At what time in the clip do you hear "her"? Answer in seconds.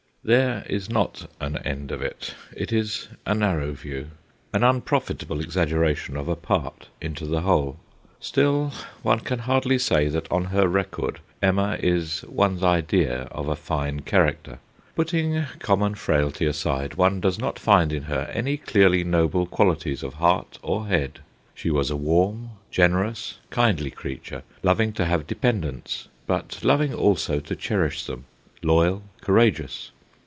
10.53-10.67, 11.71-11.77, 18.03-18.29